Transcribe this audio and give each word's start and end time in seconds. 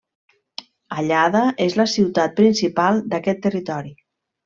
Allada 1.01 1.43
és 1.67 1.77
la 1.81 1.87
ciutat 1.93 2.35
principal 2.43 3.01
d'aquest 3.15 3.47
territori. 3.49 3.99